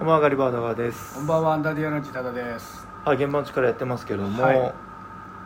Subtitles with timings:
[0.00, 1.16] こんばんはガリバーダガーです。
[1.16, 2.88] こんばんはアンダーディアランジタダです。
[3.04, 4.74] あ現場の力やってますけども、はい。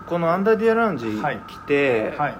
[0.06, 1.42] このアンダーディアラウンジはい。
[1.48, 2.38] 来て、はい。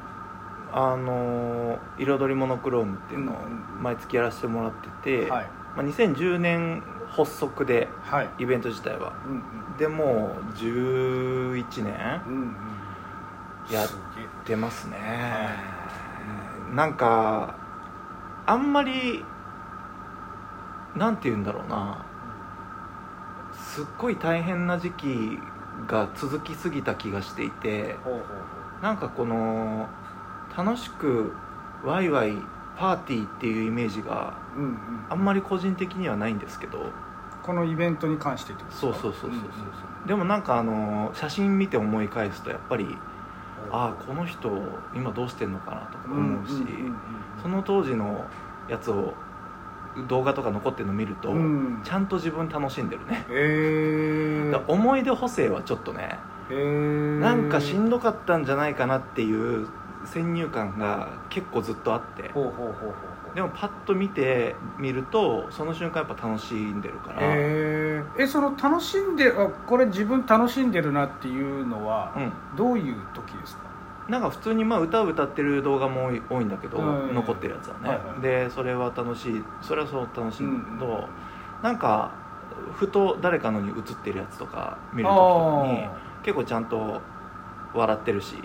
[0.73, 3.83] あのー彩りモノクロームっていうのをうん。
[3.83, 4.73] 毎月やらせてもらっ
[5.03, 5.47] てて、はい。
[5.75, 8.29] まあ、2010年発足ではい。
[8.39, 9.13] イベント自体は。
[9.27, 12.57] うんでもう11年うんうん
[13.69, 13.75] うん。
[13.75, 13.89] やっ
[14.45, 17.57] てますね、はなんか
[18.47, 19.25] あんまり
[20.97, 22.05] なんて言うんだろうな。
[23.53, 25.39] すっごい大変な時期
[25.87, 27.97] が続きすぎた気がしていて
[28.83, 29.89] なんかこの
[30.57, 31.33] 楽しく
[31.85, 32.37] ワイワイ
[32.77, 34.35] パーティーっていうイメージが
[35.09, 36.91] あんまり個人的にはないんですけど。
[37.45, 39.03] このイベントに関してってことですか？
[39.03, 42.97] そうそうそうそうそうでもなんかあの写真見て思い返すとやっぱり
[43.71, 44.51] ああこの人
[44.95, 46.55] 今どうしてんのかなとか思うし、
[47.43, 48.25] その当時の
[48.67, 49.13] やつを
[50.09, 51.81] 動画とか残ってるの見ると、うん。
[51.85, 54.65] ちゃんと自分楽しんでるね、えー。
[54.67, 56.19] 思い出補正はちょっとね、
[56.51, 57.19] えー。
[57.21, 59.69] なんかしんどかったんじゃないかなっていう
[60.05, 62.31] 先入観が結構ずっとあって。
[63.35, 68.23] でもパッと見てみるとその瞬間やっぱ楽しんでるから、えー。
[68.23, 73.65] えその楽しんであこれ自分楽しんでるなっていうのはうん、どういう時ですか？
[74.09, 77.15] なんか普通にまあ歌を歌ってる動画も多い多いんだけど、うん。
[77.15, 78.21] 残ってるやつはね、はいはい。
[78.21, 81.07] でそれは楽しいそれはそう楽しいけど、うん。
[81.63, 82.11] なんか
[82.75, 85.91] ふと誰かのに映ってるやつとか見るときとかにあ
[86.23, 87.01] 結構ちゃんと
[87.75, 88.37] 笑ってるし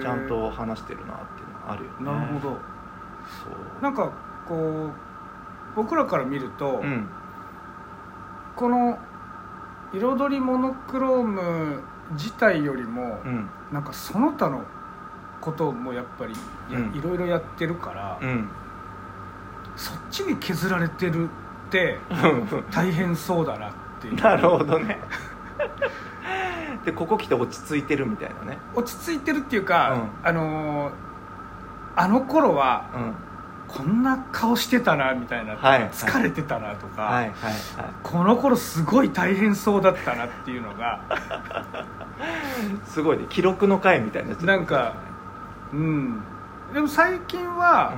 [0.00, 2.20] ちゃんと話してるなっていうのはあるよね。
[2.20, 2.50] なるほど。
[2.50, 2.56] そ
[3.80, 3.82] う。
[3.82, 4.12] なんか
[4.46, 4.90] こう
[5.76, 7.08] 僕らから見ると、うん。
[8.54, 8.98] この
[9.92, 13.48] 彩りモノクローム自体よりも、うん。
[13.72, 14.62] なんかその他の
[15.40, 16.34] こともやっぱり
[16.70, 16.94] やうん。
[16.94, 18.48] いろいろやってるから、うん。
[19.76, 21.28] そっちに削られてる
[21.68, 21.98] って
[22.70, 24.14] 大変そうだなっていう。
[24.14, 25.00] なるほどね。
[26.84, 28.58] でここ来て落ち着いてるみたいなね。
[28.74, 30.92] 落ち着いてるっていうか、あのー
[31.96, 33.14] あの頃はうん
[33.68, 37.32] こんな顔してたなみたいな、はい疲れてたなとか、はいはいはい。
[38.02, 41.00] この頃すごい大変そうだったなっていうのが
[42.86, 43.26] すごいね。
[43.28, 44.94] 記録の回みたいになっちゃってるなんか
[45.72, 46.20] うん。
[46.72, 47.94] でも最近は、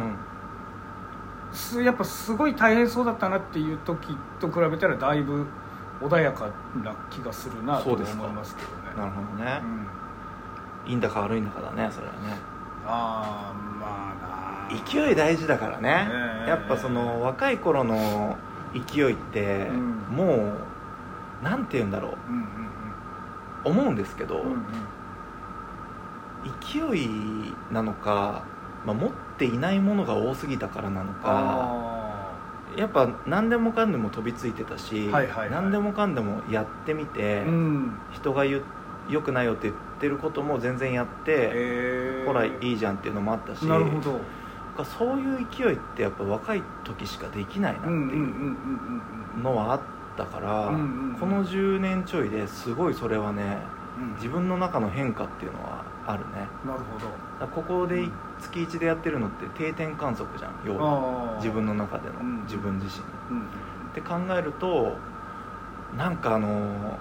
[1.52, 5.46] すやっぱすごい大変そうだったなっていう時と比べたらだいぶ
[6.00, 6.48] 穏やか
[6.82, 8.76] な気がするなと思いますけどね。
[8.94, 9.62] うん、なるほどね。
[10.84, 12.38] う、ん、いいんだか悪いんだかだねそれはね。
[12.86, 14.35] ああまあな
[14.90, 18.36] 勢い大事だからね、ええやっぱその若い頃の
[18.72, 19.98] 勢いって、うん。
[20.10, 20.52] も
[21.40, 22.12] うなんて言うんだろう。
[23.68, 24.44] 思うんですけど、
[26.62, 27.08] 勢い
[27.72, 28.44] なのか、
[28.84, 32.32] まあ、持っていないものが多すぎたからなのかあ
[32.76, 35.08] やっぱ何でもかんでも飛びついてたし、
[35.50, 37.44] 何でもかんでもやってみて、
[38.12, 38.62] 人が言う
[39.08, 42.26] 良くないよって言ってることも全然やって、えー。
[42.26, 44.20] ほらいいじゃんっていうのもあったしなるほど
[44.84, 48.22] そういう勢いってやっぱ若い時しかできないなってい
[49.38, 49.80] うのはあっ
[50.16, 50.70] たから、
[51.18, 53.58] この10年ちょいですごいそれはね
[54.16, 56.46] 自分の中の変化っていうのはあるね。
[56.64, 57.46] なるほど。
[57.46, 58.08] ここで
[58.40, 62.42] 月1でやってるのって定点観測じゃん要は自分の中でのうん。
[62.44, 63.04] 自分自身
[63.36, 63.44] うんっ
[63.94, 64.96] て考えると
[65.96, 66.98] なんかあの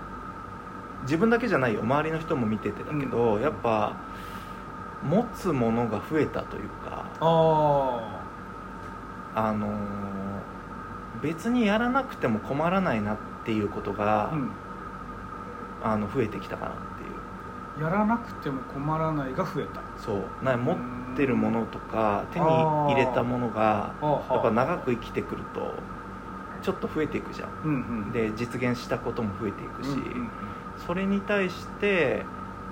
[1.04, 1.82] 自分だけじゃないよ。
[1.82, 3.42] 周りの人も見ててだけど、うん。
[3.42, 3.94] やっぱ
[5.10, 8.26] 持つものが増えたというかあ
[9.36, 9.68] あの
[11.22, 14.52] 別にやらなくても困らないなっていうことが、あうん。
[15.84, 16.74] あの増えてきたかなっ
[17.78, 17.84] ていう。
[17.84, 19.82] やらなくても困らないが増えた。
[19.98, 20.46] そう。
[20.46, 20.78] な持っ
[21.16, 25.74] てるものとか手に入れたものがやっぱ長く生きてくると
[26.62, 27.50] ちょっと増えていくじゃん。
[27.64, 27.76] うんう
[28.10, 28.12] ん。
[28.12, 30.32] で実現したことも増えていくし、うんうん。
[30.78, 32.26] それに対して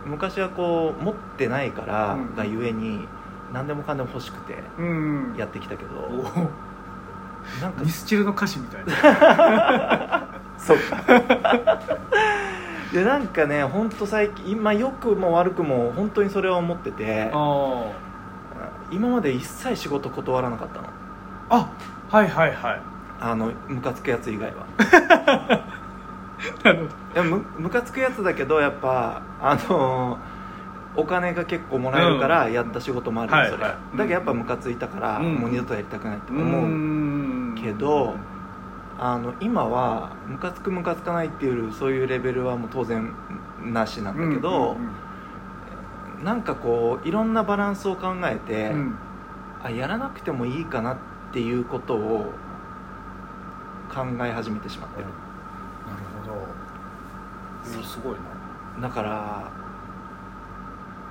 [0.06, 2.36] 昔はこう持ってないからうん。
[2.36, 3.08] がゆえに
[3.54, 4.86] 何でもかんでも欲しくてうん。
[5.32, 6.24] うんやってきたけど、お
[7.62, 10.28] なんかミスチルの歌詞みたいな。
[10.58, 11.04] そうか。
[12.94, 17.92] でなんかね本当最近今良くも悪くも本当にそれは思っててあ
[18.92, 20.88] 今まで一切仕事断らなかったの。
[21.50, 21.72] あ
[22.12, 22.82] あはいはいはい。
[23.20, 24.66] あのムカつくやつ以外は。
[26.64, 30.18] なるほどいやむムカつくやつだけどやっぱあの
[30.96, 35.36] お金が結構もらえるからやった仕事もあるよ、はいそれ、はいだけどやっぱムカついたから、うん。
[35.36, 38.16] もう二度とやりたくないってう思う、んけど
[39.00, 43.12] あの今はムカつくムカつかないっていうそういうレベルはもう当然
[43.64, 44.78] なしなんだけど、
[46.24, 48.96] なんかこういろんなバランスを考えて、うんうん。
[49.64, 50.98] あやらなくてもいいかなっ
[51.32, 52.34] ていうことを
[53.90, 55.14] 考え始めてしまってる、なる
[56.28, 56.63] ほど
[57.66, 58.88] えーすごいな。
[58.88, 59.52] だから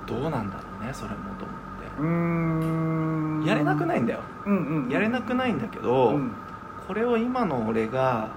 [0.05, 3.49] どうなんだろうねそれもと思って。
[3.49, 4.19] やれなくないんだよ。
[4.45, 4.89] うんうんうん。
[4.89, 6.31] やれなくないんだけど、うん。
[6.87, 8.29] これを今の俺が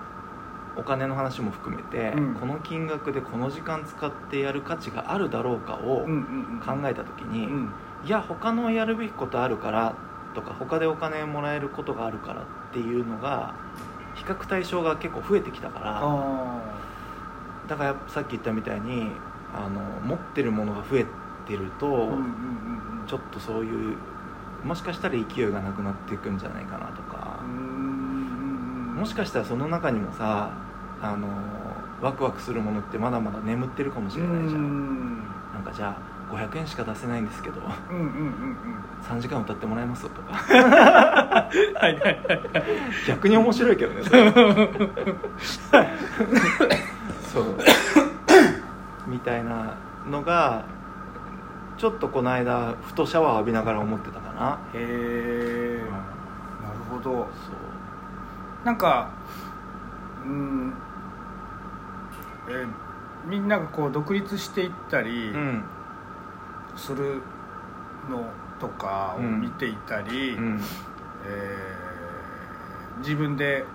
[0.76, 2.34] お金の話も含めて、うん。
[2.34, 6.16] この金額でこの時間使ってやる価値があるだろうかをうんう
[6.56, 7.72] ん考えた時に、うん。
[8.04, 9.94] いや他のやるべきことあるから
[10.34, 13.54] とか他でお金もらえることがあるからっていうのが
[14.14, 16.60] 比較対象が結構増えてきたからあ
[17.68, 19.10] だからさっき言ったみたいに
[19.54, 21.06] あの持ってるものが増え
[21.46, 22.14] てると、あうんうんうんう
[23.04, 23.06] ん。
[23.06, 23.96] ちょっとそういう
[24.64, 27.40] もしかしたら勢いがなくなっていくんじゃないかなとか。
[28.96, 30.50] もしかしたらその中にもさ
[31.02, 31.28] あの
[32.00, 35.18] ワクワクするものってまだまだ眠ってるかもしれないじゃん、うん。
[35.52, 35.96] なんかじゃ
[36.30, 37.60] あ500円しか出せないんですけど
[37.90, 38.56] うんうんうんうん。
[39.06, 40.32] 3時間歌ってもらえますとか。
[40.32, 42.40] はいはいはい
[43.06, 44.02] 逆に面白いけどね
[47.37, 47.55] そう
[49.06, 49.75] みたいな
[50.09, 50.65] のが
[51.77, 55.83] ちょっとこの間ふとシャワー浴びながら思ってたかな、へえ。
[55.83, 55.91] うん。
[56.67, 57.03] なるほど。
[57.03, 58.65] そう。
[58.65, 59.11] なんか
[60.25, 60.73] うん。
[62.49, 62.67] えー
[63.29, 65.65] みんながこう独立していったりうん。
[66.77, 67.21] する
[68.09, 68.25] の
[68.59, 70.61] とかを見ていたり、うん。
[71.27, 73.67] えー自分で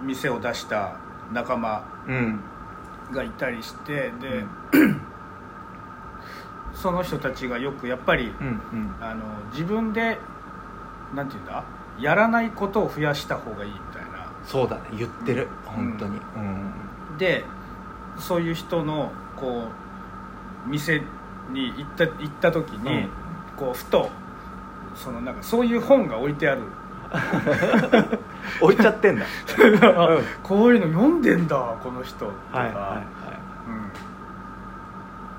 [0.00, 0.96] 店を出した
[1.32, 2.40] 仲間うん
[3.10, 4.44] がいたりしてで、
[6.74, 8.60] その人たちがよくやっぱりうんうん。
[9.00, 10.18] あの自分で
[11.14, 11.64] なんていうんだ？
[12.00, 14.26] やらないことを増やした方がいいみたいな。
[14.44, 14.82] そうだね。
[14.96, 15.48] 言ってる。
[15.76, 15.96] うん。
[15.96, 16.20] 本当に。
[16.36, 17.18] うん。
[17.18, 17.44] で
[18.18, 19.64] そういう人のこ
[20.66, 21.02] う店
[21.50, 23.08] に行った行った時に、うん。
[23.56, 24.08] こうふと
[24.94, 26.62] そのなんかそういう本が置いてある
[28.60, 29.24] 置いちゃってんだ。
[29.96, 30.24] あうん。
[30.42, 33.02] こういうの読んでんだこの人とか、はいはいは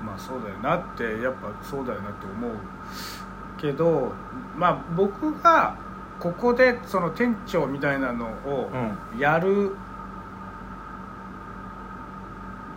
[0.00, 2.50] うん、まあそうだよなってやっぱそうだよなって思う
[3.56, 4.12] けど
[4.56, 5.74] まあ僕が
[6.20, 8.70] ここでその店長みたいなのを
[9.18, 9.72] やる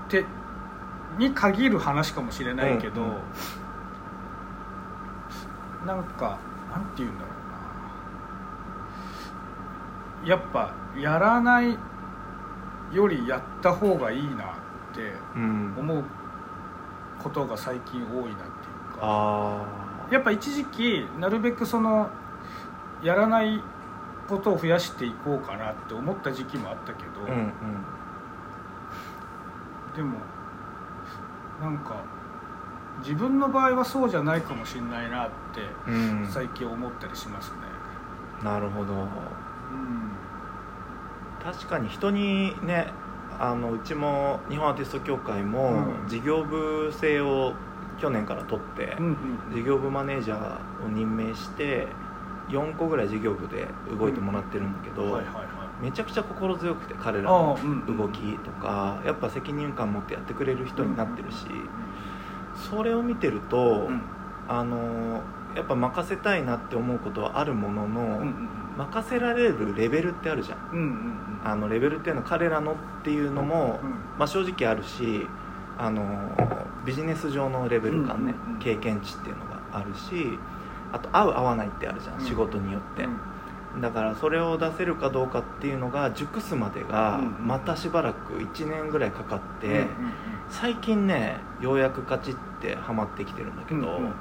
[0.07, 0.25] って
[1.17, 3.11] に限る話かもしれないけど、うんう
[5.83, 5.87] ん。
[5.87, 6.37] なんか
[6.71, 7.31] なんて言うんだろう。
[7.31, 7.46] な
[10.27, 11.77] やっぱやらない
[12.91, 14.57] よりやった方がいいな
[14.91, 16.03] ってうん思う
[17.23, 19.65] ことが最近多いなっていうかあ
[20.11, 22.09] やっぱ一時期なるべくその
[23.01, 23.61] やらない
[24.27, 27.53] ことを増やしていこうかなって思った時期もあったけど、あうんうん
[29.95, 30.19] でも
[31.61, 32.03] なんか
[32.99, 36.27] 自分の場合はそうじゃないかもしれないなってうん。
[36.29, 37.57] 最近思ったりしますね。
[38.43, 38.93] なるほど。
[38.93, 39.07] うん
[41.43, 42.93] 確かに人にね
[43.39, 46.07] あのうちも日本アーティスト協会もうん。
[46.07, 47.53] 事業部制を
[47.99, 49.55] 去年から取って、うんうん。
[49.55, 51.87] 事業部マネージャーを任命して
[52.49, 53.67] 4個ぐらい事業部で
[53.97, 55.19] 動いてもらってるんだけど、
[55.81, 61.69] めちゃくちゃ心強くて彼らあのあうんうん動きとかやっぱ責任感持ってやってくれる人になってるし、
[62.69, 64.01] それを見てると、うん。
[64.47, 65.21] あの
[65.57, 70.59] やっぱ任せたいなって思うことはあるものの、うんうん任せられるレベルってあるじゃん。
[70.71, 71.41] うんうんうん。
[71.43, 73.89] あのレベルっていうのは彼らのっていうのも、うん。
[74.19, 75.25] まあ、正直あるし
[75.79, 76.03] あの
[76.85, 78.59] ビジネス上のレベル感ね、うんうんうん。
[78.59, 80.37] 経験値っていうのがあるし
[80.91, 82.23] あと合う合わないってあるじゃん、うん。
[82.23, 83.07] 仕事によって、
[83.73, 83.81] うん。
[83.81, 87.47] だからそれを出せるかどうかっていうのが熟すまでがうんうん。
[87.47, 89.87] またしばらく1年ぐらいかかって、うんうん
[90.49, 94.11] 最近ねようやくカチッてハマってきてるんだけど、うんうんうん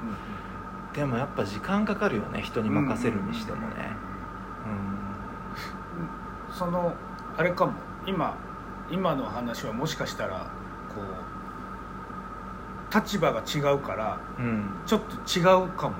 [0.97, 3.95] でもやっぱ時間かかるよね人に任せるにしてもね。
[6.51, 6.95] その
[7.37, 7.73] あれかも。
[8.07, 8.35] 今
[8.89, 10.47] 今の話はもしかしたら
[10.89, 11.01] こ
[12.91, 15.95] う立場が違うからうん、うん、ちょっと違うかも。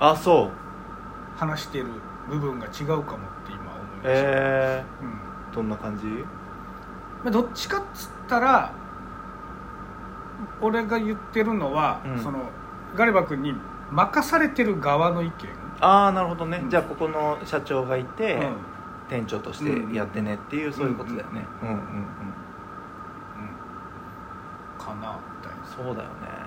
[0.00, 1.38] あそう。
[1.38, 1.86] 話してる
[2.28, 3.04] 部分が違うかもっ
[3.46, 5.08] て今思いました、えうん。
[5.52, 6.04] ー、どんな感じ？
[7.22, 8.72] まあ、どっちかっつったら
[10.60, 12.18] 俺が言ってるのは、うん。
[12.18, 12.40] その
[12.96, 13.54] ガリバ君に
[13.92, 15.32] 任されてる側の意見、
[15.80, 16.70] ああなるほどね、うん。
[16.70, 18.56] じゃあここの社長がいて、うん。
[19.08, 21.44] 店長としてやってねっていう、そういうことだよね。
[21.62, 21.76] うんうん。
[21.76, 21.82] うん
[24.78, 25.64] かなみたいな。
[25.64, 26.42] そうだよね。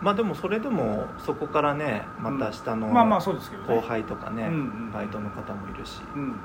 [0.00, 3.74] まあでもそれでもそこからねまた下のまあまあそうですけどね。
[3.74, 4.56] 後輩とかね、うんう
[4.88, 4.92] ん。
[4.92, 6.36] バイトの方もいるし、うん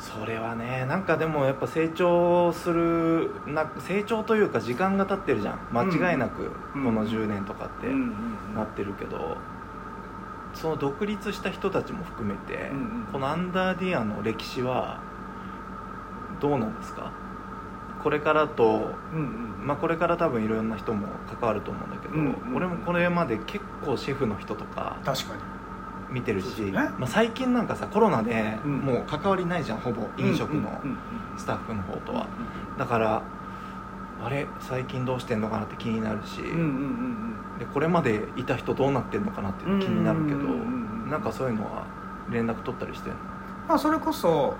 [0.00, 5.58] それはねなんかでもやっぱ成長するな成長というか時間が経ってるじゃん。
[5.72, 6.94] 間違いなくこうん。
[6.94, 7.86] の10年とかって
[8.56, 9.36] なってるけど、
[10.54, 15.00] その独立した人たちも含めて、うんうんこのアンダーディアの歴史は
[16.40, 17.12] どうなんですか？
[18.02, 19.22] これからとうんう
[19.62, 22.56] んまあこれから多分いろんな人も関わると思うんだけど、うんうん。
[22.56, 25.40] 俺もこれまで結構シェフの人とか確かに
[26.10, 28.78] 見てるし、まあ、最近なんかさコロナでうん。
[28.78, 30.08] もう関わりないじゃんほぼ。
[30.18, 30.98] 飲食のうんうんうん。
[31.38, 32.26] スタッフの方とは。
[32.76, 33.22] うだから
[34.22, 37.58] あれ最近どうしてんのかなって気になるし、んうんうんうん。
[37.58, 41.02] でこれまでいた人どうなってんのかなって気になるけどうんうんうん。
[41.04, 41.84] うんなんかそういうのは
[42.30, 43.18] 連絡取ったりしてんの？
[43.68, 44.56] まあそれこそ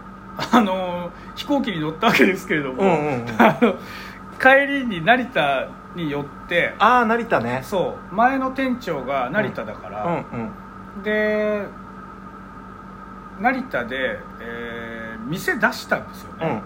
[0.53, 2.83] あの飛行機に乗ったわけですけれども、
[4.41, 7.61] 帰りに成田に寄ってああ成田ね。
[7.63, 8.15] そう。
[8.15, 10.51] 前の店長が成田だから、うんうん
[11.03, 11.67] で
[13.41, 16.55] 成田で、えー店出したんですようんうん。
[16.55, 16.63] ね、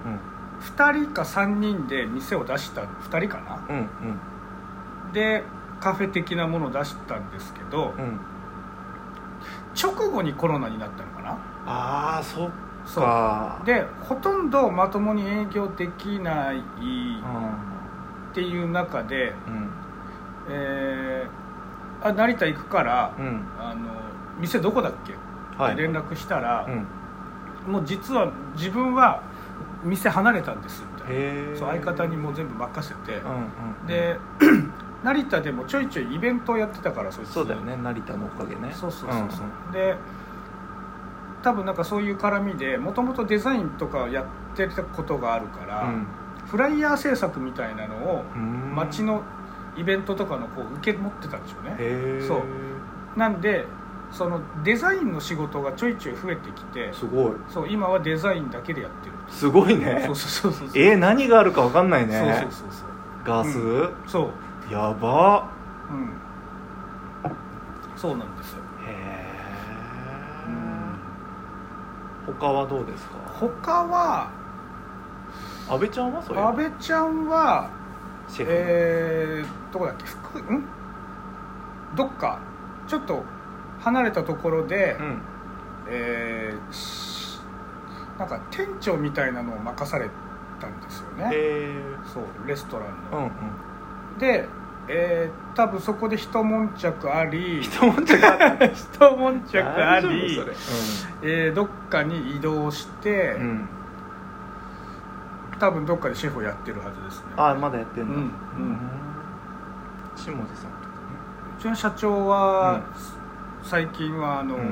[0.76, 3.66] 2人か3人で店を出した2人かな。
[3.68, 5.12] うんうん。
[5.12, 5.42] で
[5.80, 8.18] カフェ的なものを出したんですけど、うん。
[9.80, 11.30] 直後にコロナになったのかな。
[11.66, 12.50] ああそっ
[12.86, 13.04] そう。
[13.04, 17.20] かでほとんどまともに営業できないうん。
[17.20, 19.68] っていう中で、うん。
[20.48, 21.43] えー
[22.04, 23.42] あ成田行くから、うん。
[23.58, 23.90] あの
[24.38, 25.14] 店どこだっけ、
[25.60, 25.72] はい。
[25.72, 27.72] って連絡したらう、ん。
[27.72, 29.22] もう実は自分は
[29.82, 31.58] 店離れたんですみたいな。
[31.58, 34.18] そう相方にもう全部任せて、うんうんで
[35.04, 38.72] 成田でもちょいちょいイベントをやってたからそそうだよね成田のおかげね。
[38.72, 39.96] そうそうそうそう、で
[41.42, 46.06] 多分なんかそういう絡みでもともとデザインとかやってたことがあるから、うん。
[46.46, 48.74] フライヤー制作みたいなのをうん。
[48.74, 49.22] 街の
[49.76, 52.22] イベントとかのこう受け持ってたんでしょうね。
[52.26, 53.18] そう。
[53.18, 53.66] なんで
[54.10, 57.32] そのデザインの仕事がちょいちょい増えてきてすごい。
[57.48, 60.02] そう今はデザインだけでやってるすごいね。
[60.06, 60.78] そうそうそうそう。
[60.80, 62.18] えー、何があるか分かんないね。
[62.18, 62.88] そうそうそうそう。
[63.24, 64.30] ガス、うそ
[64.70, 64.72] う。
[64.72, 65.48] やば。
[65.90, 66.10] うん。
[67.96, 68.58] そうなんですよ。
[68.86, 70.48] へえ
[72.28, 72.34] うん。
[72.34, 73.14] 他はどうですか？
[73.40, 74.30] 他は
[75.68, 77.70] 安倍ちゃんはそれ阿部ちゃんは
[78.28, 80.04] シェフ、えー、どこだっけ？
[80.04, 80.64] 福ん？
[81.94, 82.38] どっか。
[82.86, 83.22] ちょっと
[83.80, 85.18] 離れたところで、うん。
[85.88, 87.40] えーし
[88.18, 90.08] なんか店長みたいなのを任され
[90.60, 91.24] たんですよね。
[91.24, 93.28] へえそうレストランの、うんう
[94.16, 94.18] ん。
[94.18, 94.48] で、
[94.88, 100.52] えー多分そこで一悶着あり一悶着あった 一悶着ありそれ。
[101.22, 103.68] えーどっかに移動して、うん、うん、
[105.64, 107.32] 多分どっかでシェフをやってるはずですね。
[107.36, 108.14] ああまだやってんだ。
[108.14, 108.78] うんうん。
[110.14, 110.50] 下地さんとかね。
[111.58, 112.82] うちの社長は、
[113.62, 114.62] 最近はあの、うん。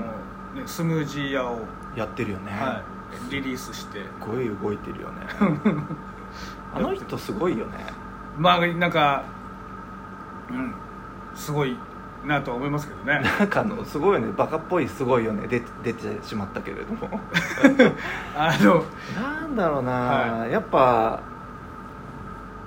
[0.54, 1.60] ね、スムージー屋を、
[1.96, 2.82] やってるよね、は
[3.28, 4.00] い、リリースして。
[4.00, 5.26] すごい動いてるよね。
[6.74, 7.86] あの人すごいよね。
[8.36, 9.24] まあなんか
[10.50, 10.74] うん
[11.34, 11.76] すごい
[12.24, 13.20] なとは思いますけどね。
[13.38, 14.32] なんかあのすごいよね。
[14.32, 15.46] バカっぽいすごいよね。
[15.48, 17.20] 出出てしまったけれども。
[18.36, 18.84] あの
[19.20, 21.20] なんだろうな、はやっぱ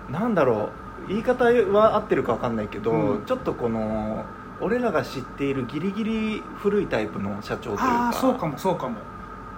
[0.09, 0.69] なんだろ
[1.07, 1.07] う。
[1.07, 3.25] 言い方は合ってるか分かんないけど、うん。
[3.25, 4.25] ちょっとこの
[4.59, 8.95] 俺らが知っているギリギリ古いタイプの社長というあかあそうかもそうかも。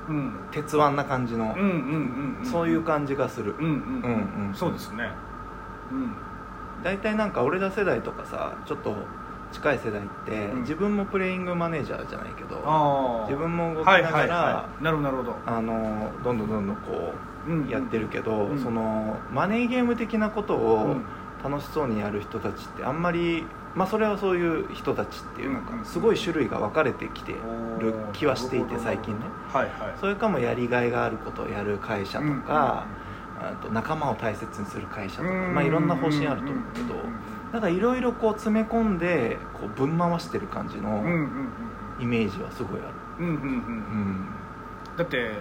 [0.10, 0.34] うん。
[0.52, 2.46] 鉄腕な感じの、うんうん。
[2.46, 3.56] そういう感じがする。
[3.58, 3.72] うんうん。
[3.72, 4.54] うんうん。
[4.54, 5.12] そうですね。
[5.92, 6.12] うん。
[6.84, 8.96] 大体なんか俺ら世代とかさちょっと
[9.52, 10.62] 近い世代って、うん。
[10.62, 15.36] 自分もプレイングマネージャーじゃないけど自分も動きながら、どなるほど。
[15.46, 17.14] あのどんどんどんどんこ
[17.48, 18.64] うやってるけど、うん。
[18.64, 21.02] そのマネーゲーム的なことうをん。
[21.44, 27.34] 楽しそうにやる人たちってあんまりまあそれはそういう人たちっていうのかすごい種類が分かれてきて
[27.80, 29.26] る気はしていて最近ね。
[29.54, 29.72] はいはい。
[30.00, 32.88] それかもやりがいがあることをやる会社とか、
[33.40, 36.96] あと仲間を大切にする会社とか、まあ、いろんな方針あると思うけど
[37.54, 41.04] だからいろいろこう詰め込んでこうぶん回してる感じの
[42.00, 43.50] イメージはすごいある、うんうんうんうん。
[43.50, 44.26] うん、
[44.98, 45.32] だって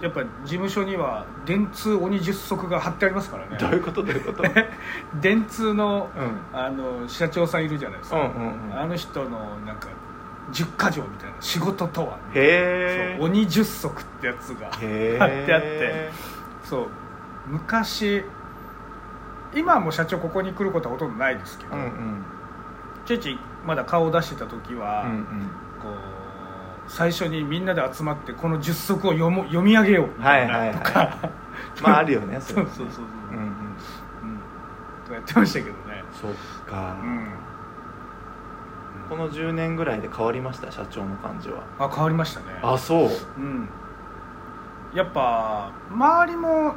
[0.00, 3.56] やっぱ事務所には電通鬼十足が貼ってありますからね。
[3.58, 4.02] どういうこと？
[4.02, 6.58] どういうこと、うん、電通のうん。
[6.58, 9.88] あの社長さんいるじゃないですか、うんうんあの人のなんか
[10.50, 14.80] 十箇条みたいな仕事とはへ鬼十足ってやつが貼っ
[15.46, 16.10] てあって。
[16.64, 16.86] そう。
[17.46, 18.24] 昔
[19.54, 22.24] 今はもう社長ここに来ることはほとんどないですけど、うんうん。
[23.66, 25.24] まだ顔を出してた時は、うんうん。
[25.82, 25.94] こう
[26.88, 30.74] 最初にみんなで集まってこの十足を読も読み上げようみたいはいはいはい。
[30.74, 31.30] なとか、
[31.82, 32.62] まああるよねそれ。
[32.62, 33.44] うそうそうそう、うんうん。
[33.44, 33.52] うん。
[35.04, 36.04] とかやってましたけどね。
[36.12, 36.32] そっ
[36.66, 37.28] か、うん。
[39.08, 40.70] この10年ぐらいで変わりました？
[40.72, 41.62] 社長の感じは。
[41.78, 42.46] あ変わりましたね。
[42.62, 43.08] あそう。
[43.36, 43.68] うん。
[44.94, 46.74] やっぱ周りも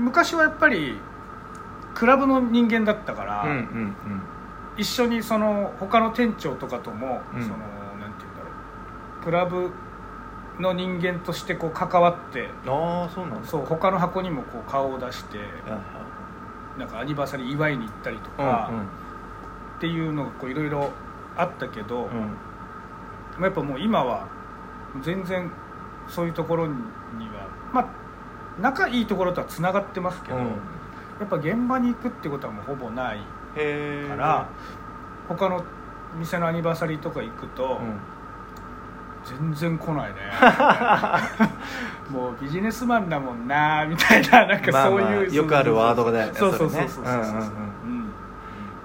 [0.00, 0.98] 昔はやっぱり
[1.94, 3.96] クラブの人間だったから、うんうん
[4.76, 7.42] 一緒にその他の店長とかとも、うん。
[7.42, 7.56] その
[7.98, 8.48] なんて言うんだろ
[9.20, 9.24] う。
[9.24, 9.70] クラブ
[10.58, 15.38] の人間としてこう関わってああそうなんだそう他の箱にもこう顔を出して
[16.78, 18.70] なんかアニバーサリー祝いに行ったりといはいか、
[19.78, 20.90] っていうのがこういろいろ
[21.36, 22.08] あったけど、
[23.38, 23.42] うん。
[23.42, 24.28] やっぱもう今は
[25.02, 25.50] 全然
[26.08, 27.88] そういうところにはまあ
[28.60, 30.44] 仲いいところとはつながってますけど、うん。
[30.44, 30.50] や
[31.24, 34.48] っぱ現場に行くってことはもうほぼないから、
[35.28, 35.64] 他の
[36.18, 38.00] 店のアニバーサリーとか行くと、うん。
[39.24, 40.16] 全然来ないね。
[42.10, 47.24] もうビジネスマンだもんなみたいななんかまあそういう、まあよくあるワードだよねそうそうそうそうそう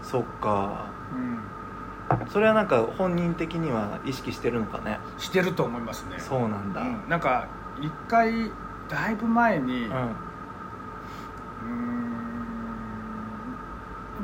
[0.01, 0.85] そっか。
[1.13, 2.27] うん。
[2.27, 4.99] それはなんか本人的には意識してるのかね。
[5.17, 6.19] してると思いますね。
[6.19, 6.81] そうなんだ。
[6.81, 7.09] うん。
[7.09, 7.47] なんか
[7.81, 8.51] 一回
[8.89, 10.15] だいぶ前に、ううん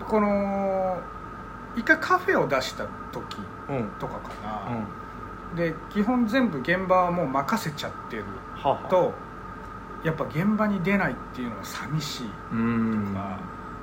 [0.08, 1.00] この
[1.76, 3.38] 一回カフェを出した時
[3.70, 3.76] うん。
[3.78, 4.74] うんとかかう
[5.56, 5.58] ん。
[5.58, 8.26] な、で基本全部現場はもう任せちゃってる
[8.56, 9.14] ははと
[10.04, 13.14] やっぱ現場に出ないっていうのは寂しいとか、うん。
[13.14, 13.40] や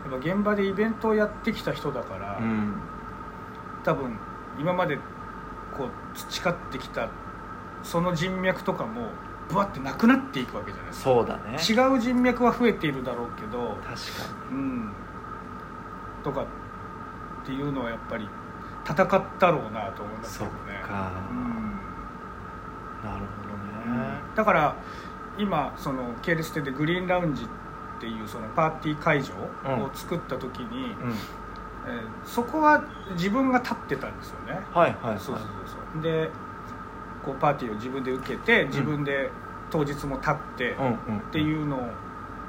[0.08, 2.74] っぱ現場でイベントをやってきた人だから、うん。
[3.84, 4.18] 多分
[4.58, 4.98] 今まで
[5.76, 7.08] こう培ってきた
[7.82, 9.10] その人脈とかも
[9.48, 11.10] ぶわってなくなっていくわけじゃないですか。
[11.10, 11.52] そうだね。
[11.52, 13.94] 違う人脈は増えているだろうけど、確か
[14.50, 14.92] うん、
[16.22, 16.46] とかっ
[17.46, 18.28] ていうのはやっぱり
[18.84, 20.56] 戦ったろうなと思いますけどね。
[20.80, 21.12] そっか。
[21.30, 21.38] うん。
[21.38, 21.42] に
[23.04, 23.24] なる
[23.84, 24.20] ほどね。
[24.34, 24.76] だから
[25.38, 29.34] 今その系列店でグリーンラウンジっていうそのパーティー会場
[29.84, 31.10] を作った時に、うん。
[31.10, 31.18] えー
[32.26, 34.60] そこは自分が立ってたんですよね。
[34.74, 35.18] はいはいはい。
[35.18, 35.48] そうそうそう
[35.94, 36.02] そう。
[36.02, 36.30] で
[37.28, 39.30] こうパーティーを自分で受けて自分で
[39.70, 41.80] 当日も立ってっていうのを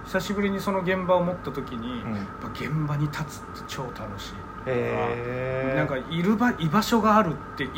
[0.06, 2.16] 久しぶりにその現場を持った時に、うん。
[2.16, 5.76] やっぱ現場に立つって超楽しい。
[5.76, 7.74] なんかいる場居場所があるっていいっ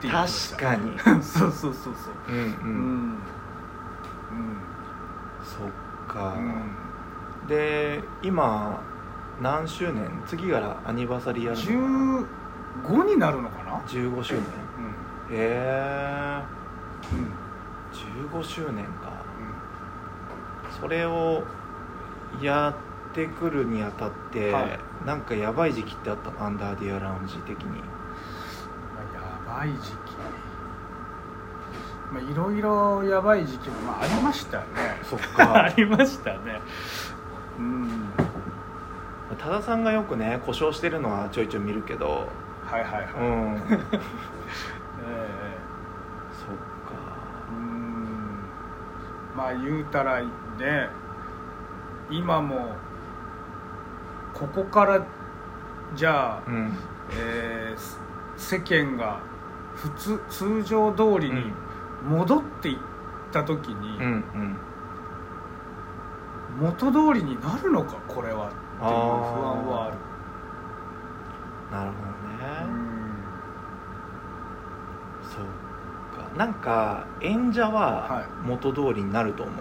[0.00, 0.98] ていう確かに。
[1.22, 2.14] そうそうそうそう。
[2.28, 3.08] うんううん。
[3.12, 3.18] ん。
[5.44, 5.68] そっ
[6.08, 6.34] か。
[6.38, 6.44] うん。
[6.44, 6.76] うん
[7.46, 8.80] で今
[9.40, 10.10] 何周年？
[10.26, 12.26] 次からアニバーサリーやるの
[12.82, 14.42] ？15になるのかな？15周年
[15.30, 16.42] うんへえ
[17.12, 18.38] うん。
[18.40, 19.24] 15周年か。
[20.80, 21.42] それを
[22.42, 22.74] や
[23.10, 24.78] ってくるにあたって、はい。
[25.06, 26.44] なんかやばい時期ってあったの？
[26.44, 27.66] アンダーディアラウンジ的に。
[27.70, 27.76] ま
[29.00, 29.96] あやばい時期。
[32.12, 34.64] まあいろいろやばい時期もまあありましたね。
[35.02, 36.60] そっ あかりましたね。
[37.58, 38.10] うん。
[39.38, 42.28] 多田さんがよくね故障してるのはちょいちょい見るけど。
[42.66, 43.62] はいはいはい、うん
[49.36, 50.88] まあ言うたらね。
[52.08, 52.76] 今も
[54.32, 55.04] ここから
[55.94, 56.72] じゃあ、うん。
[57.12, 58.06] えー
[58.38, 59.18] 世間が
[59.74, 61.50] 普通通常通りに
[62.06, 62.78] 戻っていっ
[63.32, 64.06] た時に、うんう
[64.38, 64.56] ん。
[66.60, 68.48] 元通りになるのかこれは。
[68.48, 69.96] っていう不安はある。
[71.72, 72.10] なるほど
[72.44, 72.82] ね、うん。
[75.22, 75.65] そうか
[76.36, 78.46] なんか演者ははい。
[78.46, 79.54] 元通りになると思う、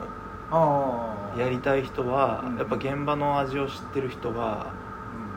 [0.51, 4.73] ああやりたい人は、うんやっぱ現場の味を知ってる人は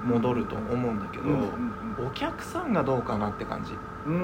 [0.05, 3.73] 戻ると思うんだけど、うんうんお客さんがどうかなって感じ。
[4.07, 4.17] うんう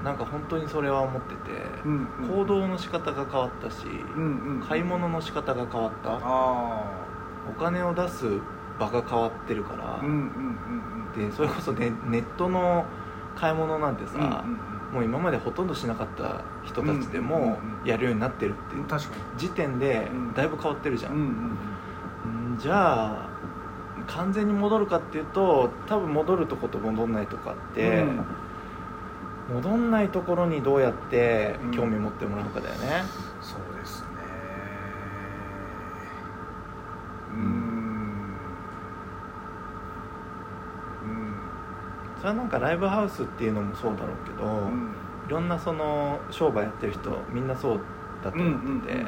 [0.00, 0.02] ん。
[0.02, 1.36] なんか本当にそれは思ってて、
[1.84, 2.28] うんうん。
[2.30, 6.18] 行動の仕方が変わったし、うんうん買い物の仕方が変わった。
[6.22, 6.82] あ
[7.46, 8.24] お金を出す
[8.78, 10.16] 場が変わってるからあ、うんうん
[11.14, 11.28] うん。
[11.28, 12.86] でそれこそねネットの
[13.34, 14.58] 買い物なんてさ、うんうん
[14.96, 18.80] もう今までほとんどしなかった人たちでうんもやるようになってるってう。
[18.80, 21.18] ん確か時点でうんだいぶ変わってるじゃにん、
[22.24, 22.58] うんん。
[22.58, 23.30] じゃあ
[24.06, 28.24] 完全に戻るかっていうと多分戻るとこと戻んないとかって、うん。
[29.48, 31.70] 戻んないところにどうやってうん。
[31.70, 33.02] 興味持ってもらうかだよね、
[33.40, 34.06] そうですね
[37.28, 38.36] ううんん
[41.02, 41.34] うん
[42.15, 44.90] それはなんかライブハウスっていうのもそうだろうけど、うん。
[45.26, 47.80] いろんなその商売やってる人みんなそう
[48.22, 49.06] だと思ってて、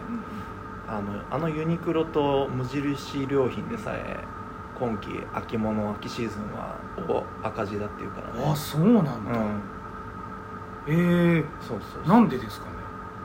[0.89, 4.19] あのあのユニクロと無印良品でさえ
[4.79, 6.79] 今季秋物秋シーズンは
[7.09, 8.45] お赤字だっていうからね。
[8.45, 9.61] あそうなんだ、うん。
[10.89, 12.09] ええそうそうそう。
[12.09, 12.73] なんでですかね。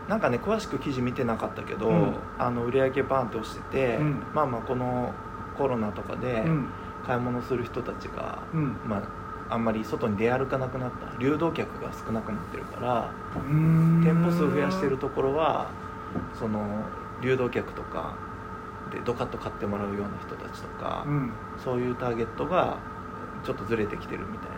[0.08, 2.14] なんかね詳しく記事見てなかったけど、うん。
[2.38, 4.24] あの売り上げバーンって落ちてて、うん。
[4.34, 5.12] まあまあこの
[5.58, 6.68] コロナとかでうん。
[7.06, 8.78] 買い物する人たちが、うん。
[8.86, 9.02] まあ
[9.50, 11.18] あんまり外に出歩かなくなった。
[11.20, 13.10] 流動客が少なくなってるから
[14.04, 15.68] 店店舗数増やしてるところは
[16.40, 16.84] その
[17.22, 18.14] 流動客とか
[18.92, 21.32] でドカッと買ってもらうような人たちとか、うん。
[21.64, 22.78] そういうターゲットが
[23.46, 24.54] ちょっとずれてきてるみたい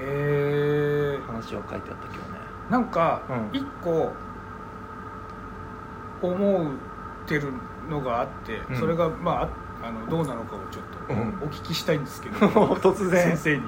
[0.00, 2.40] へえな話は書いてあったけどね。
[2.70, 3.48] なんかうん。
[3.52, 4.12] 一個
[6.22, 7.52] 思ってる
[7.88, 8.76] のがあって、うん。
[8.76, 9.48] それがまあ
[9.82, 11.28] ああのどうなのかをちょっとうん。
[11.42, 12.36] お聞きしたいんですけど、
[12.76, 13.36] 突然。
[13.36, 13.62] 先生に。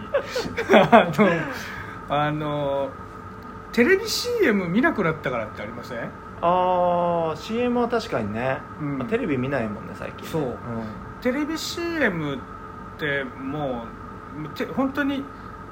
[0.91, 1.29] あの
[2.09, 2.91] あの
[3.73, 5.99] テレビ CM 見なくなったからってありません？
[6.43, 8.99] ああ CM は確かにね、うん。
[8.99, 10.31] まあテレビ見ないもんね最近ね。
[10.31, 10.59] そう。
[11.23, 12.39] テレビ CM っ
[12.99, 13.85] ても
[14.45, 15.25] うて本当に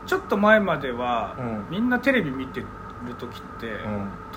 [0.06, 1.66] ちょっと前までは、うん。
[1.70, 2.64] みんなテレビ見て
[3.06, 3.80] る時って、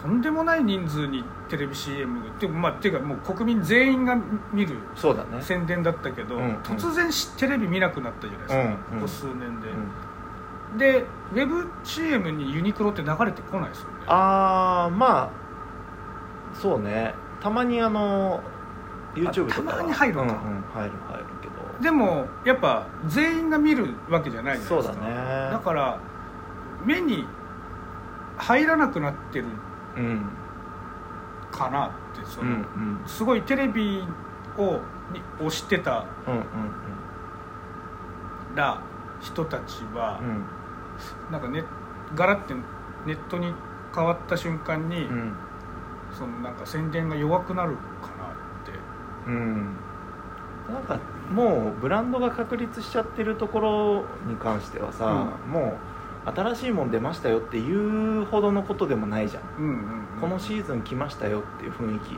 [0.02, 4.18] とんでもない人数にテレビ CM って,、まあ、っていうかもう国民全員が
[4.52, 5.42] 見るそうだね。
[5.42, 6.56] 宣伝だったけど、うんうん。
[6.58, 8.76] 突然しテレビ見なくなったじゃないですか、うんうん。
[8.76, 9.70] ここ数年で、
[10.72, 10.78] うん。
[10.78, 13.94] でウェブ CM にユニクロって流れてこないですよね。
[14.08, 17.14] ああまあそうね。
[17.42, 18.42] たまにあの
[19.16, 19.78] YouTube とかは。
[19.78, 20.22] たまに入るか。
[20.22, 20.34] うんうん、
[20.74, 21.54] 入る入るけど。
[21.82, 24.94] でもやっぱ全員が見るわけじゃないじゃないですか。
[24.94, 25.52] そうだね。
[25.52, 26.00] だから
[26.86, 27.26] 目に
[28.38, 29.46] 入らなくなってる
[29.98, 30.22] うん
[31.52, 33.08] かなってそうんうの、ん。
[33.08, 34.04] すごいテレビ
[34.58, 34.80] を
[35.12, 36.44] に推してたうんうん
[38.56, 38.80] ら
[39.22, 41.32] 人たちはう、ん。
[41.32, 41.64] なんかね
[42.16, 42.54] ガラッて
[43.06, 43.54] ネットに
[43.94, 45.34] 変わった瞬間に、うん。
[46.18, 48.72] そのなんか宣伝が弱くなるかなって。
[49.28, 49.76] うん。
[50.72, 50.98] なんか
[51.32, 55.93] もうブランドが確立しちゃってるところに関してはさ、もう
[56.26, 59.72] 新しいもん出ましたよっていうほどのことでもないじゃん、うんうん
[60.16, 60.22] うん。
[60.22, 62.14] このシーズン来ましたよっていう雰囲気。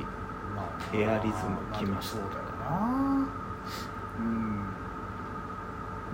[0.56, 3.28] まあエアリズム来ましたそうだよな
[4.20, 4.60] うん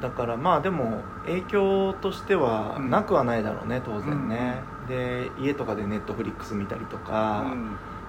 [0.01, 2.89] だからまあでも影響としてはうん。
[2.89, 7.54] なくはないだろうね当然ね、で家とかでネットフリックス見たりとか、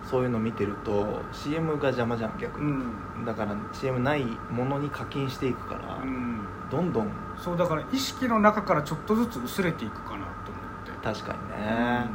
[0.08, 3.24] そういうの見てると CM が邪魔じゃん逆うに、ん。
[3.26, 6.40] だから CM ないものに課金していくから、うん
[6.72, 7.10] どんどん。
[7.36, 11.20] そうだから意識の中からちょっとずつ薄れていくかなと思って。
[11.20, 12.06] 確かにね、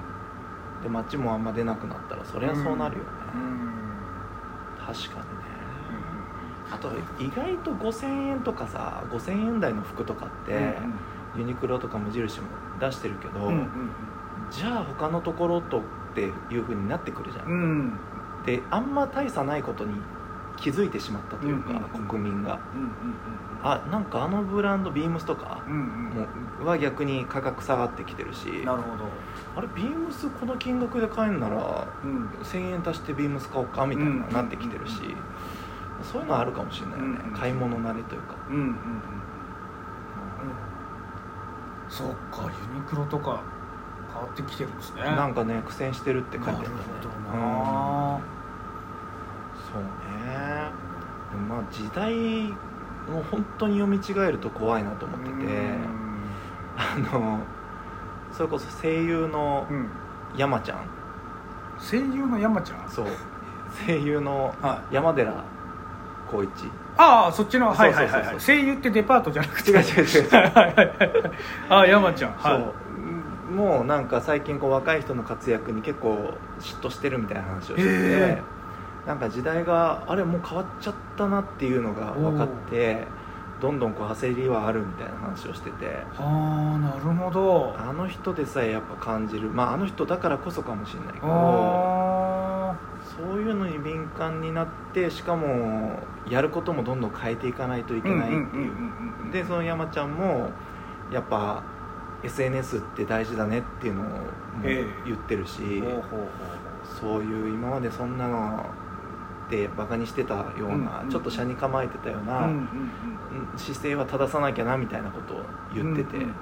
[0.82, 3.72] で街もあんま出なくなったらそりゃそうなるよね、うん。
[4.80, 5.48] 確かにね。
[6.72, 6.90] あと
[7.20, 10.78] 意外と5000円とかさ5000円台の服とかって、
[11.36, 12.48] ユニクロとか無印も
[12.80, 13.70] 出してるけど、うんうん
[14.50, 15.82] じゃあ他のところとっ
[16.16, 17.54] ていうふうになってくるじゃん、うん。
[17.54, 18.00] うん。
[18.46, 19.96] であんま大差ないことに
[20.58, 22.08] 気づいてしまったというか、うんうんうん。
[22.08, 22.54] 国民が。
[22.54, 22.92] うん
[23.64, 25.80] あなんかあのブランドビームスとかうんうん。
[25.80, 26.28] も
[26.62, 28.48] うは逆に価格下がってきてるし。
[28.66, 28.84] なるほ
[29.56, 32.28] あれビームスこの金額で買えるならどうん。
[32.44, 35.02] 1000円足してビームス買おうかみたいなうんなってきてるし、
[36.04, 38.76] そういうのはあるかもしれないよね、うん買い物慣れというか、うんうんうん
[41.90, 43.42] そうかユニクロとか
[44.14, 45.02] 変わってきてるんですね。
[45.04, 46.82] なんかね苦戦してるって書いてあなるるね
[47.32, 48.20] ほどな
[49.72, 50.72] そうね。
[51.50, 55.98] まあ時代を本当に読み違えると怖いなと思ってて。
[56.80, 57.40] あの
[58.32, 59.66] それこそ声優の
[60.36, 60.80] 山ちゃん。
[61.80, 62.90] 声優の山ちゃん？
[62.90, 63.08] そう。
[63.86, 64.96] 声優のはい。
[64.96, 65.34] 山寺
[66.30, 66.70] 宏一。
[66.98, 68.40] ああそっちのはいはいはいはい。
[68.40, 69.72] 声優ってデパートじゃなくて。
[69.72, 70.30] 違う違う違う。
[71.70, 72.32] ああ山ちゃん。
[72.34, 72.62] はい。
[72.62, 72.74] そ
[73.52, 73.54] う。
[73.56, 77.84] もうなんか最近こう若い人の活躍に結構嫉妬してるみたいな話をしてて。
[77.84, 78.42] へ
[79.08, 83.08] なんか時代があれもう変わっちゃったなっていうのが分かって
[83.62, 86.04] どんどんこう焦りはあるみたいな話をしてて。
[86.18, 87.74] ああなるほど。
[87.78, 89.50] あの人でさえやっぱ感じる。
[89.50, 92.78] まああの人だからこそかもしれないけどあ
[93.18, 99.32] そういうのに敏感になってしかもやることもどんどん変えていかないといけないっていう。
[99.32, 100.50] でその山ちゃんも
[101.12, 101.64] やっぱ
[102.24, 104.06] SNS って大事だねっていうのを
[104.64, 105.82] 言ってるし、
[107.00, 108.66] そういう今までそんなの
[109.50, 113.58] でバカにしてたような、うんうんちょっと車に構えてたような、うんうんうん。
[113.58, 115.42] 姿勢は正さなきゃなみたいなことをう
[115.78, 116.34] ん言ってて、うん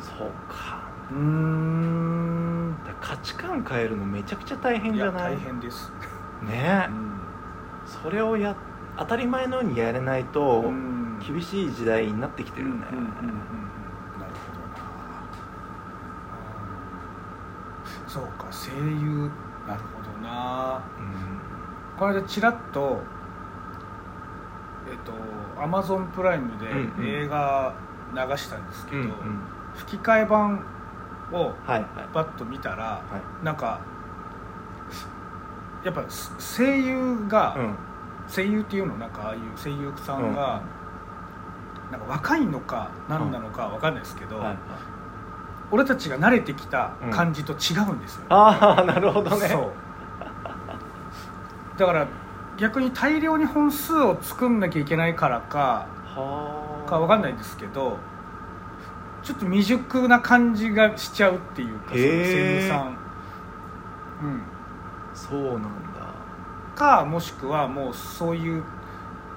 [0.00, 0.88] そうか。
[1.10, 2.76] うん。
[3.00, 5.32] 価値観変えるのめちゃくちゃ大変じゃない？
[5.34, 5.92] 大変です。
[6.42, 6.86] ね。
[6.88, 7.20] うん。
[7.84, 8.54] それをや
[8.98, 11.18] 当たり前のようにやれないと、うん。
[11.26, 14.84] 厳しい時代になってきてるよね、うんうんうんうんなるほどな。
[18.04, 19.30] うんそうか声優。
[19.66, 20.80] なるほどな
[21.98, 23.00] この間ちらっと
[24.90, 25.12] えっと
[25.62, 27.06] アマゾンプライムでうんうん。
[27.06, 27.74] 映画
[28.14, 29.12] 流したんですけど、うんうん。
[29.74, 30.64] 吹き替え版
[31.32, 31.84] をはいはい。
[32.14, 33.02] バッと見たらは
[33.42, 33.80] なんか
[35.84, 36.04] やっぱ
[36.38, 37.74] 声優が、いうん。
[38.28, 40.60] 声優っていうのなんかああいう声優さんが、
[41.92, 44.56] なんか若いのか何なのかわかんないですけど、はいはい。
[45.70, 49.48] 俺たちが慣れてきた感じと違うんですよ、ああなるほどね。
[49.48, 49.85] そう
[51.76, 52.08] だから
[52.56, 56.88] 逆に大量に本数を作んなきゃいけないからかはあ。
[56.88, 57.98] かわかんないですけど
[59.22, 62.98] ちょっと未熟な感じがしちゃうっていうかそ声優さん、
[64.22, 64.42] うん、
[65.14, 65.66] そうなんだ。
[66.76, 68.62] かもしくはもうそういう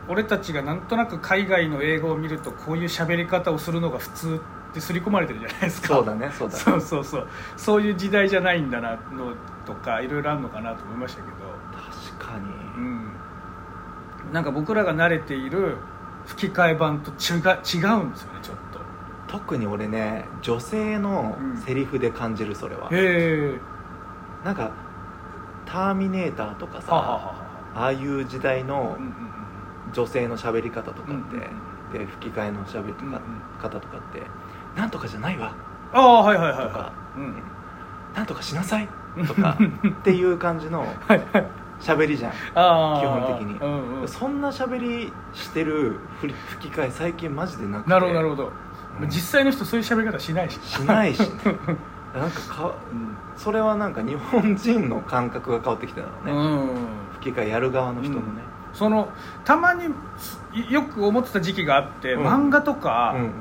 [0.08, 5.88] 俺たちがなんとなく海外の英語を見るとこういう喋り方をするのが普通って刷り込まれてるじゃないですか。
[5.88, 6.62] そうだねそうだね。
[6.63, 7.28] そうそうそう。
[7.58, 9.34] そういう時代じゃないんだなの
[9.65, 11.38] とかいろいろあるのかなと思いましたけど
[14.32, 15.78] なんか僕らが慣れている
[16.26, 18.80] 吹き替え版と違う違うんですよねちょっと。
[19.28, 23.60] 特に俺ね女性のセリフで感じるそれは、へえ。
[24.44, 24.72] なんか
[25.65, 27.36] 「ターミネーター」とかさは
[27.76, 29.13] あはあいう時代のうんうん
[29.94, 31.50] 女性の喋り方とかって、うんうん
[31.92, 33.20] で吹き替えの喋りうんうん
[33.60, 34.22] 方とかって
[34.78, 35.52] 「なんとかじゃないわ。
[35.92, 37.34] ああはいはいはいとかはうん。
[38.15, 38.88] なんとかしなさい」
[39.28, 41.46] とかっていう感じのはいはい
[41.80, 42.32] 喋りじゃん。
[42.32, 43.60] 基本的に。
[43.60, 44.08] うんうん。
[44.08, 47.89] そんな喋りしてる吹き替え最近マジでなくて。
[47.89, 48.52] なるほどなるほど、
[49.02, 49.10] うん。
[49.10, 50.60] 実際の人そういう喋り方しないし。
[50.60, 51.28] しないしね。
[52.13, 56.70] なんかかうん、それはなんか日本人の感覚が変わってきてたのね、うん
[57.20, 58.42] 吹き替えやる側の人のね、
[58.74, 59.10] その
[59.46, 59.94] たまに
[60.54, 62.26] いよく思ってた時期があって、うん。
[62.26, 63.32] 漫画とかうんうん。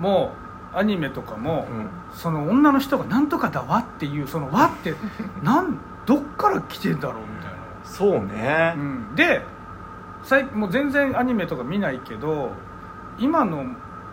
[0.00, 0.32] も、
[0.72, 1.88] アニメとかも、うん。
[2.16, 4.94] その女の人が「なんとかだわ」っていうその「わ」って
[5.42, 7.35] なんどっから来てんだろう
[7.86, 9.40] そうね、うん、で
[10.22, 12.50] 最もう全然アニメとか見ないけど
[13.18, 13.64] 今の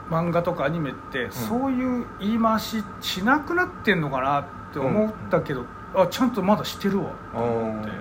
[0.09, 7.11] 漫画とかアニメって、そういう言い回ししなくなってんのかなって思ったけど、あちゃんとまだしてるわ。
[7.33, 7.91] と思って、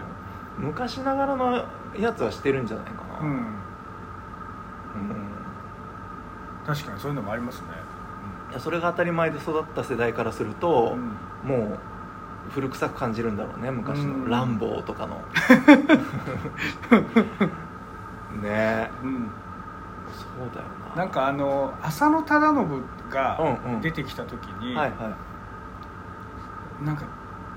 [0.58, 1.64] 昔ながらの
[1.96, 3.46] やつはしてるんじゃないかな、うん、うん。
[6.66, 7.68] 確かにそういうのもありますね、
[8.50, 10.96] いやそれが当たり前で育った世代からすると
[11.44, 11.48] う、ん。
[11.48, 11.78] もう
[12.50, 14.24] 古臭く感じるんだろうね昔うん。
[14.24, 15.22] の「ランボー」とかの。
[18.42, 18.44] ね。
[18.44, 19.30] えうん。
[20.12, 20.96] そうだよな。
[20.96, 23.80] なんかあの浅野忠信がうんうん。
[23.80, 25.14] 出てきた時に、はいは
[26.82, 26.84] い。
[26.84, 27.04] なんか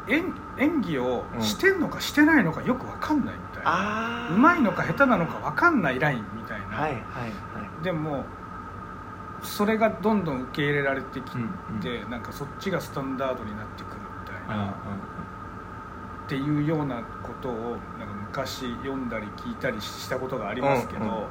[0.08, 3.72] 演演技をうんしてんのかしてないのかよく分かんないみたいな、
[4.30, 7.02] あうまいのか下手なのか分かんないラインみたいな、はいはいは
[7.82, 7.84] い。
[7.84, 8.24] でも
[9.42, 11.32] それがどんどん受け入れられてき
[11.82, 12.10] て、うん。
[12.12, 13.95] なんかそっちがスタンダードになってく
[14.48, 21.26] っていうようなことをなんか昔読んだり聞いたりしたことがありますけど、うんうん。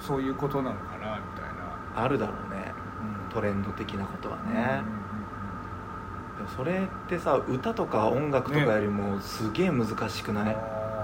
[0.00, 1.54] そういうことなのかなみたい
[1.94, 2.72] な、あるだろうね。
[3.32, 4.82] トレンド的なことはね、
[6.36, 10.56] でもそれってさ歌とか音楽とかよりもすげえ難しくない、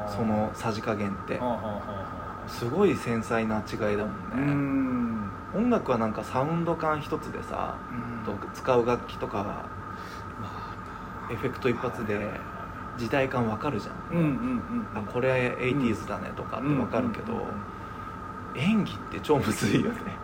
[0.08, 1.40] そのさじ加減って。
[2.48, 5.64] すごい繊細な違いだもうんね、ん。
[5.64, 7.74] 音楽はなんかサウンド感一つでさ、
[8.24, 9.66] と使う楽器とか
[11.30, 12.28] エフェクト一発で
[12.96, 14.86] 時代感わかるじゃん、うんうんうん。
[14.94, 17.46] あこれ 80s だねとかってわかるけど、
[18.54, 20.16] 演技って超むずいよね。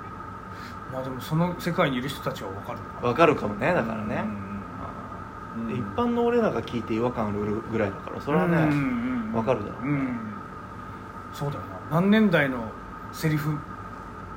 [0.92, 2.78] まあでもその世界にいる人たちは分かる。
[3.06, 9.92] わかるかもねだからね、うんで一般の俺らが聞いて違和感あるぐらいだからそれはね、うんわかるだろうね。
[9.92, 10.18] ん。
[11.32, 12.00] そうだよな。
[12.00, 12.70] 何年代の
[13.12, 13.58] セリフ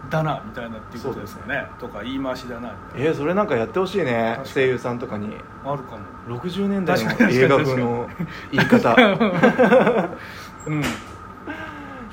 [0.09, 1.65] だなみたいなっていうことですよね。
[1.79, 3.07] とか言い回しだなみたいな。
[3.07, 4.39] えーそれなんかやってほしいね。
[4.45, 5.35] 声優さんとかに。
[5.63, 6.39] あるかも。
[6.39, 8.09] 60年代の映画風の
[8.51, 8.95] 言い方。
[10.67, 10.83] うん、うん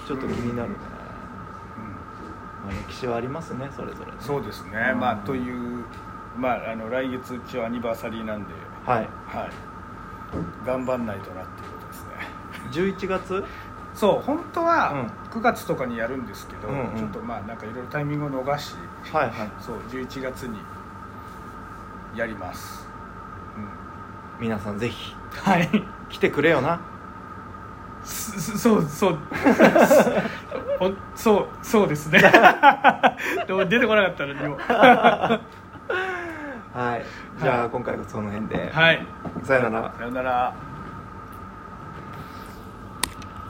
[0.07, 0.77] ちょっと気になるね、
[2.65, 4.19] まあ、歴史はありますねそれぞれね。
[4.21, 5.01] そうですね、うん。
[5.01, 5.85] まあという
[6.37, 8.53] まああの来月一応アニバーサリーなんで
[8.85, 9.09] はい。
[9.27, 9.51] はい。
[10.67, 12.97] 頑張んないとなっていうことですね。
[12.97, 13.45] 11月？
[13.95, 15.07] そう本当はうん。
[15.33, 16.99] 9月とかにやるんですけど、うんうん。
[16.99, 18.75] ちょっとまあなんかいろいろタイミングを逃し
[19.13, 19.51] はいはい。
[19.61, 20.59] そう11月に
[22.15, 22.87] やります、
[24.39, 25.15] 皆さんぜひ。
[25.15, 25.69] うん、はい。
[26.11, 26.81] 来てくれよな。
[28.05, 29.19] そうそう。
[30.81, 32.21] おそう そうですね。
[33.47, 34.59] でも出てこなかったのにも。
[36.75, 37.05] はい。
[37.39, 39.07] じゃあ今回はその辺で、はい。
[39.43, 39.93] さよなら。
[39.97, 40.53] さよなら